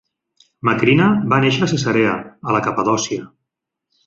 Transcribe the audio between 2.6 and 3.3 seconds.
Capadòcia.